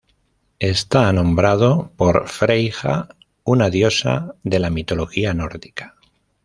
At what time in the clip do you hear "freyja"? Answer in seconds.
2.27-3.09